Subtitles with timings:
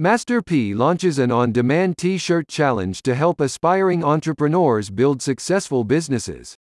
[0.00, 5.82] Master P launches an on demand t shirt challenge to help aspiring entrepreneurs build successful
[5.82, 6.54] businesses.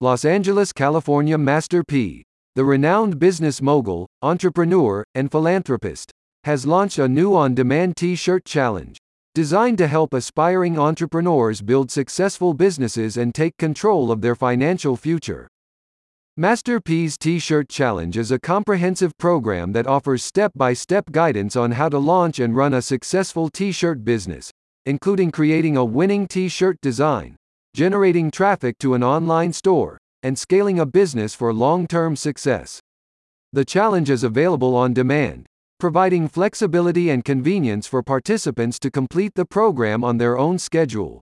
[0.00, 2.24] Los Angeles, California Master P,
[2.54, 6.10] the renowned business mogul, entrepreneur, and philanthropist,
[6.44, 8.96] has launched a new on demand t shirt challenge
[9.34, 15.46] designed to help aspiring entrepreneurs build successful businesses and take control of their financial future.
[16.38, 21.98] Master P's T-Shirt Challenge is a comprehensive program that offers step-by-step guidance on how to
[21.98, 24.50] launch and run a successful T-shirt business,
[24.84, 27.36] including creating a winning T-shirt design,
[27.74, 32.80] generating traffic to an online store, and scaling a business for long-term success.
[33.54, 35.46] The challenge is available on demand,
[35.80, 41.22] providing flexibility and convenience for participants to complete the program on their own schedule.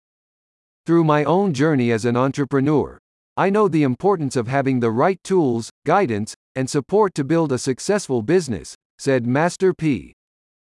[0.86, 3.00] Through my own journey as an entrepreneur,
[3.40, 7.56] I know the importance of having the right tools, guidance, and support to build a
[7.56, 10.12] successful business, said Master P.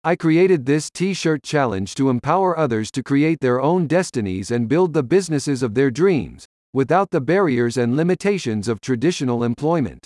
[0.04, 4.70] I created this t shirt challenge to empower others to create their own destinies and
[4.70, 10.06] build the businesses of their dreams, without the barriers and limitations of traditional employment.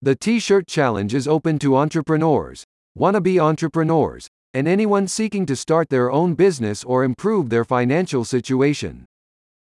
[0.00, 2.64] The T-shirt challenge is open to entrepreneurs,
[2.98, 9.04] wannabe entrepreneurs, and anyone seeking to start their own business or improve their financial situation.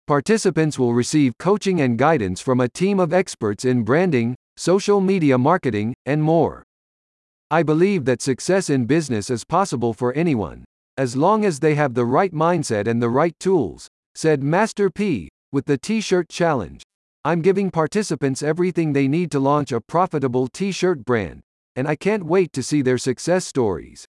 [0.09, 5.37] Participants will receive coaching and guidance from a team of experts in branding, social media
[5.37, 6.63] marketing, and more.
[7.51, 10.65] I believe that success in business is possible for anyone,
[10.97, 15.29] as long as they have the right mindset and the right tools, said Master P,
[15.53, 16.83] with the T-shirt challenge.
[17.23, 21.41] I'm giving participants everything they need to launch a profitable t shirt brand,
[21.77, 24.07] and I can't wait to see their success stories.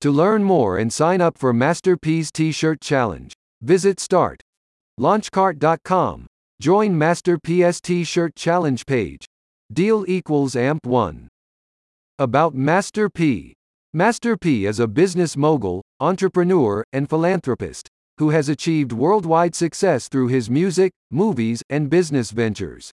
[0.00, 4.40] To learn more and sign up for Master P's T shirt challenge, visit Start.
[4.98, 6.26] Launchcart.com.
[6.60, 9.26] Join Master P's T shirt challenge page.
[9.72, 11.28] Deal equals AMP 1.
[12.18, 13.54] About Master P.
[13.92, 20.28] Master P is a business mogul, entrepreneur, and philanthropist who has achieved worldwide success through
[20.28, 22.92] his music, movies, and business ventures.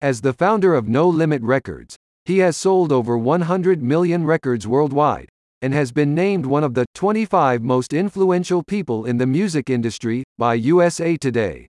[0.00, 5.28] As the founder of No Limit Records, he has sold over 100 million records worldwide,
[5.64, 10.22] and has been named one of the 25 most influential people in the music industry
[10.36, 11.66] by USA Today.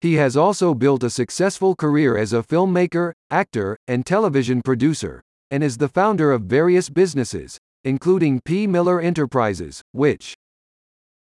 [0.00, 5.20] He has also built a successful career as a filmmaker, actor, and television producer,
[5.50, 8.68] and is the founder of various businesses, including P.
[8.68, 10.34] Miller Enterprises, which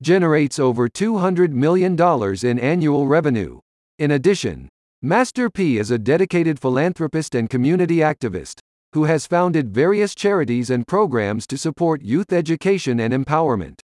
[0.01, 1.95] generates over $200 million
[2.43, 3.61] in annual revenue.
[3.97, 4.67] In addition,
[5.01, 8.59] Master P is a dedicated philanthropist and community activist
[8.93, 13.79] who has founded various charities and programs to support youth education and empowerment.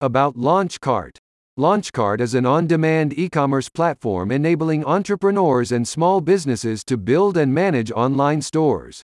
[0.00, 1.16] About Launchcart
[1.58, 7.36] Launchcart is an on demand e commerce platform enabling entrepreneurs and small businesses to build
[7.36, 9.02] and manage online stores.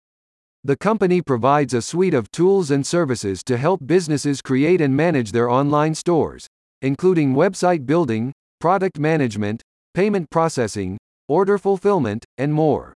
[0.62, 5.32] The company provides a suite of tools and services to help businesses create and manage
[5.32, 6.46] their online stores,
[6.82, 9.62] including website building, product management,
[9.94, 10.98] payment processing,
[11.28, 12.94] order fulfillment, and more.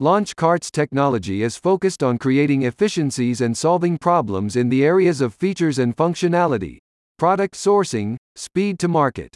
[0.00, 5.76] Launchcart's technology is focused on creating efficiencies and solving problems in the areas of features
[5.76, 6.78] and functionality,
[7.18, 9.34] product sourcing, speed to market,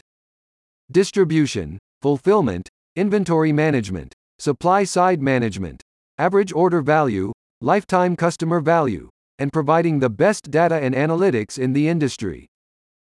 [0.89, 5.83] distribution, fulfillment, inventory management, supply side management,
[6.17, 9.09] average order value, lifetime customer value,
[9.39, 12.47] and providing the best data and analytics in the industry.